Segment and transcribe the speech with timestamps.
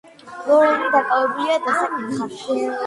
[0.47, 2.67] ლორენი დაკავებულია დასაკითხად.